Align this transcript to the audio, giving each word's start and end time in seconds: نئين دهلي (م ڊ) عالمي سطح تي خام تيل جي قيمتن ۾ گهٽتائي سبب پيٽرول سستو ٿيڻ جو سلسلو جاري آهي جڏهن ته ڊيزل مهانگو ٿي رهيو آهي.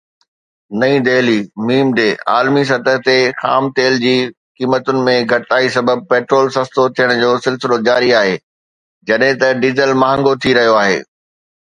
نئين 0.81 1.01
دهلي 1.07 1.33
(م 1.65 1.97
ڊ) 1.97 2.05
عالمي 2.35 2.63
سطح 2.69 2.95
تي 3.07 3.17
خام 3.41 3.67
تيل 3.79 3.99
جي 4.05 4.15
قيمتن 4.61 4.97
۾ 5.09 5.15
گهٽتائي 5.33 5.69
سبب 5.77 6.03
پيٽرول 6.15 6.51
سستو 6.57 6.87
ٿيڻ 7.01 7.15
جو 7.21 7.31
سلسلو 7.45 7.79
جاري 7.91 8.11
آهي 8.23 8.35
جڏهن 9.11 9.41
ته 9.45 9.55
ڊيزل 9.65 9.97
مهانگو 10.05 10.35
ٿي 10.43 10.59
رهيو 10.61 10.75
آهي. 10.83 10.99